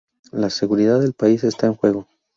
[0.31, 2.07] La seguridad del país está en juego.